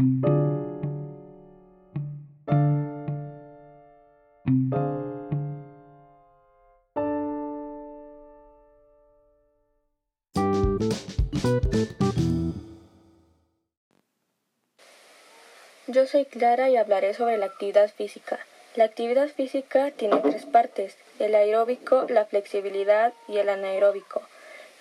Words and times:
Yo 0.00 0.06
soy 16.06 16.24
Clara 16.24 16.70
y 16.70 16.76
hablaré 16.78 17.12
sobre 17.12 17.36
la 17.36 17.44
actividad 17.44 17.90
física. 17.90 18.38
La 18.76 18.84
actividad 18.84 19.28
física 19.28 19.90
tiene 19.90 20.16
tres 20.20 20.46
partes, 20.46 20.96
el 21.18 21.34
aeróbico, 21.34 22.06
la 22.08 22.24
flexibilidad 22.24 23.12
y 23.28 23.36
el 23.36 23.50
anaeróbico. 23.50 24.22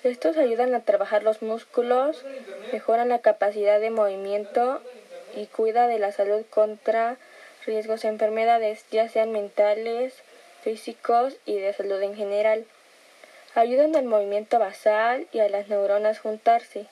Estos 0.04 0.38
ayudan 0.38 0.74
a 0.76 0.80
trabajar 0.86 1.24
los 1.24 1.42
músculos, 1.42 2.24
mejoran 2.72 3.10
la 3.10 3.20
capacidad 3.20 3.82
de 3.82 3.90
movimiento 3.90 4.82
y 5.36 5.46
cuida 5.48 5.88
de 5.88 6.00
la 6.00 6.12
salud 6.12 6.46
contra 6.50 7.18
riesgos 7.66 8.02
de 8.02 8.10
enfermedades, 8.10 8.86
ya 8.92 9.08
sean 9.10 9.32
mentales, 9.32 10.14
físicos 10.62 11.38
y 11.46 11.58
de 11.60 11.74
salud 11.74 12.02
en 12.02 12.16
general. 12.16 12.66
Ayudan 13.56 13.96
al 13.96 14.06
movimiento 14.06 14.60
basal 14.60 15.28
y 15.32 15.40
a 15.40 15.50
las 15.50 15.68
neuronas 15.68 16.20
juntarse. 16.20 16.86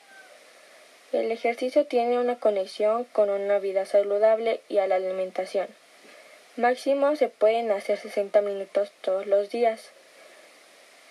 El 1.12 1.30
ejercicio 1.32 1.86
tiene 1.86 2.18
una 2.18 2.36
conexión 2.36 3.04
con 3.04 3.30
una 3.30 3.58
vida 3.58 3.86
saludable 3.86 4.60
y 4.68 4.78
a 4.78 4.86
la 4.86 4.96
alimentación. 4.96 5.68
Máximo 6.56 7.16
se 7.16 7.28
pueden 7.28 7.70
hacer 7.70 7.98
60 7.98 8.42
minutos 8.42 8.90
todos 9.00 9.26
los 9.26 9.48
días. 9.50 9.90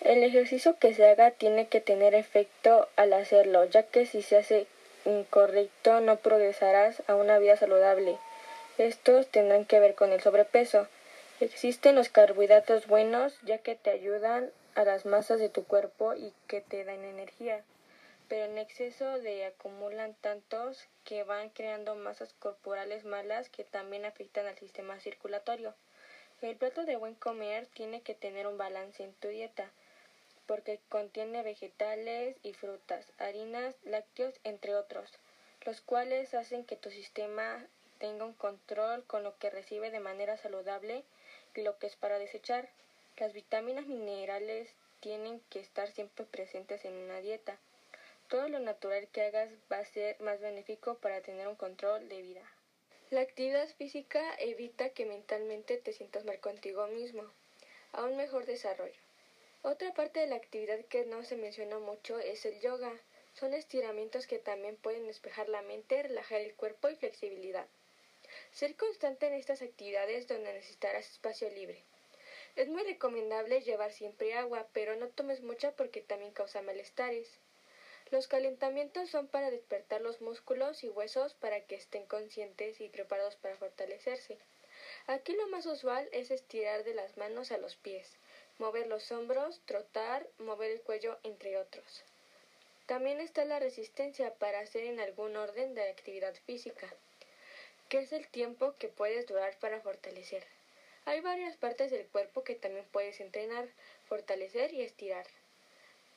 El 0.01 0.21
ejercicio 0.21 0.77
que 0.77 0.93
se 0.93 1.07
haga 1.09 1.31
tiene 1.31 1.67
que 1.67 1.81
tener 1.81 2.13
efecto 2.13 2.87
al 2.95 3.13
hacerlo, 3.13 3.65
ya 3.65 3.83
que 3.83 4.05
si 4.05 4.21
se 4.21 4.37
hace 4.37 4.67
incorrecto 5.05 6.01
no 6.01 6.17
progresarás 6.17 7.03
a 7.07 7.15
una 7.15 7.39
vida 7.39 7.57
saludable. 7.57 8.17
Estos 8.77 9.27
tendrán 9.27 9.65
que 9.65 9.79
ver 9.79 9.95
con 9.95 10.11
el 10.11 10.21
sobrepeso. 10.21 10.87
Existen 11.39 11.95
los 11.95 12.09
carbohidratos 12.09 12.87
buenos, 12.87 13.39
ya 13.43 13.59
que 13.59 13.75
te 13.75 13.89
ayudan 13.89 14.51
a 14.75 14.83
las 14.83 15.05
masas 15.05 15.39
de 15.39 15.49
tu 15.49 15.63
cuerpo 15.63 16.13
y 16.13 16.33
que 16.47 16.61
te 16.61 16.83
dan 16.83 17.03
energía 17.03 17.63
pero 18.27 18.45
en 18.45 18.57
exceso 18.57 19.19
de 19.19 19.45
acumulan 19.45 20.13
tantos 20.15 20.87
que 21.03 21.23
van 21.23 21.49
creando 21.49 21.95
masas 21.95 22.33
corporales 22.39 23.05
malas 23.05 23.49
que 23.49 23.63
también 23.63 24.05
afectan 24.05 24.47
al 24.47 24.57
sistema 24.57 24.99
circulatorio. 24.99 25.73
El 26.41 26.55
plato 26.55 26.85
de 26.85 26.97
buen 26.97 27.15
comer 27.15 27.67
tiene 27.67 28.01
que 28.01 28.13
tener 28.13 28.45
un 28.47 28.57
balance 28.57 29.03
en 29.03 29.13
tu 29.13 29.29
dieta, 29.29 29.71
porque 30.47 30.79
contiene 30.89 31.43
vegetales 31.43 32.37
y 32.41 32.53
frutas, 32.53 33.05
harinas, 33.19 33.75
lácteos, 33.83 34.33
entre 34.43 34.75
otros, 34.75 35.11
los 35.65 35.81
cuales 35.81 36.33
hacen 36.33 36.65
que 36.65 36.77
tu 36.77 36.89
sistema 36.89 37.67
tenga 37.99 38.25
un 38.25 38.33
control 38.33 39.03
con 39.05 39.23
lo 39.23 39.37
que 39.37 39.49
recibe 39.49 39.91
de 39.91 39.99
manera 39.99 40.37
saludable 40.37 41.03
y 41.53 41.61
lo 41.61 41.77
que 41.77 41.87
es 41.87 41.95
para 41.95 42.17
desechar. 42.17 42.69
Las 43.17 43.33
vitaminas 43.33 43.85
minerales 43.85 44.73
tienen 45.01 45.41
que 45.49 45.59
estar 45.59 45.91
siempre 45.91 46.25
presentes 46.25 46.85
en 46.85 46.93
una 46.93 47.19
dieta 47.21 47.59
todo 48.27 48.49
lo 48.49 48.59
natural 48.59 49.07
que 49.07 49.21
hagas 49.21 49.49
va 49.71 49.77
a 49.77 49.85
ser 49.85 50.19
más 50.19 50.41
benéfico 50.41 50.95
para 50.95 51.21
tener 51.21 51.47
un 51.47 51.55
control 51.55 52.09
de 52.09 52.21
vida. 52.21 52.41
La 53.09 53.21
actividad 53.21 53.69
física 53.69 54.35
evita 54.39 54.89
que 54.89 55.05
mentalmente 55.05 55.77
te 55.77 55.93
sientas 55.93 56.25
mal 56.25 56.39
contigo 56.41 56.87
mismo, 56.87 57.23
a 57.93 58.03
un 58.03 58.17
mejor 58.17 58.45
desarrollo. 58.45 59.06
Otra 59.63 59.93
parte 59.93 60.19
de 60.19 60.27
la 60.27 60.35
actividad 60.35 60.85
que 60.85 61.05
no 61.05 61.23
se 61.23 61.35
menciona 61.35 61.79
mucho 61.79 62.19
es 62.19 62.45
el 62.45 62.59
yoga. 62.61 62.93
Son 63.33 63.53
estiramientos 63.53 64.27
que 64.27 64.39
también 64.39 64.77
pueden 64.77 65.07
despejar 65.07 65.49
la 65.49 65.61
mente, 65.61 66.01
relajar 66.03 66.41
el 66.41 66.55
cuerpo 66.55 66.89
y 66.89 66.95
flexibilidad. 66.95 67.67
Ser 68.51 68.75
constante 68.75 69.27
en 69.27 69.33
estas 69.33 69.61
actividades 69.61 70.27
donde 70.27 70.53
necesitarás 70.53 71.09
espacio 71.09 71.49
libre. 71.49 71.83
Es 72.55 72.67
muy 72.67 72.83
recomendable 72.83 73.61
llevar 73.61 73.91
siempre 73.91 74.33
agua, 74.33 74.67
pero 74.73 74.95
no 74.95 75.09
tomes 75.09 75.41
mucha 75.41 75.71
porque 75.71 76.01
también 76.01 76.31
causa 76.31 76.61
malestares. 76.61 77.39
Los 78.09 78.27
calentamientos 78.27 79.09
son 79.09 79.27
para 79.27 79.51
despertar 79.51 80.01
los 80.01 80.21
músculos 80.21 80.83
y 80.83 80.89
huesos 80.89 81.33
para 81.33 81.61
que 81.61 81.75
estén 81.75 82.05
conscientes 82.05 82.79
y 82.79 82.89
preparados 82.89 83.35
para 83.35 83.57
fortalecerse. 83.57 84.37
Aquí 85.07 85.33
lo 85.33 85.47
más 85.49 85.65
usual 85.65 86.07
es 86.11 86.31
estirar 86.31 86.83
de 86.83 86.93
las 86.93 87.17
manos 87.17 87.51
a 87.51 87.57
los 87.57 87.75
pies, 87.75 88.17
mover 88.59 88.87
los 88.87 89.11
hombros, 89.11 89.61
trotar, 89.65 90.27
mover 90.39 90.71
el 90.71 90.81
cuello, 90.81 91.17
entre 91.23 91.57
otros. 91.57 92.03
También 92.85 93.19
está 93.19 93.43
la 93.45 93.59
resistencia 93.59 94.33
para 94.35 94.59
hacer 94.59 94.85
en 94.85 94.99
algún 94.99 95.35
orden 95.35 95.75
de 95.75 95.89
actividad 95.89 96.33
física, 96.45 96.87
que 97.89 97.99
es 97.99 98.13
el 98.13 98.27
tiempo 98.27 98.75
que 98.79 98.87
puedes 98.87 99.27
durar 99.27 99.57
para 99.59 99.81
fortalecer. 99.81 100.43
Hay 101.05 101.21
varias 101.21 101.55
partes 101.55 101.91
del 101.91 102.05
cuerpo 102.07 102.43
que 102.43 102.55
también 102.55 102.85
puedes 102.91 103.19
entrenar, 103.19 103.67
fortalecer 104.07 104.73
y 104.73 104.81
estirar. 104.81 105.25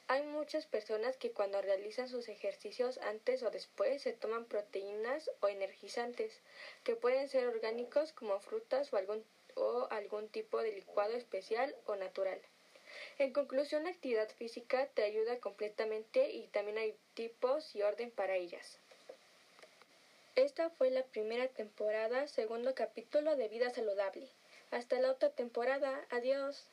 Hay 0.08 0.24
muchas 0.24 0.66
personas 0.66 1.16
que 1.16 1.30
cuando 1.30 1.62
realizan 1.62 2.08
sus 2.08 2.28
ejercicios 2.28 2.98
antes 2.98 3.44
o 3.44 3.50
después 3.52 4.02
se 4.02 4.12
toman 4.12 4.44
proteínas 4.44 5.30
o 5.40 5.46
energizantes, 5.46 6.40
que 6.82 6.96
pueden 6.96 7.28
ser 7.28 7.46
orgánicos 7.46 8.12
como 8.12 8.40
frutas 8.40 8.92
o 8.92 8.96
algún, 8.96 9.24
o 9.56 9.86
algún 9.90 10.28
tipo 10.28 10.62
de 10.62 10.72
licuado 10.72 11.14
especial 11.14 11.74
o 11.86 11.96
natural. 11.96 12.40
En 13.18 13.32
conclusión, 13.32 13.84
la 13.84 13.90
actividad 13.90 14.28
física 14.30 14.86
te 14.86 15.02
ayuda 15.04 15.38
completamente 15.38 16.30
y 16.30 16.48
también 16.48 16.78
hay 16.78 16.96
tipos 17.14 17.74
y 17.74 17.82
orden 17.82 18.10
para 18.10 18.36
ellas. 18.36 18.78
Esta 20.36 20.70
fue 20.70 20.90
la 20.90 21.04
primera 21.04 21.48
temporada, 21.48 22.26
segundo 22.26 22.74
capítulo 22.74 23.36
de 23.36 23.48
Vida 23.48 23.70
Saludable. 23.70 24.28
Hasta 24.70 24.98
la 25.00 25.10
otra 25.10 25.30
temporada. 25.30 26.06
Adiós. 26.10 26.66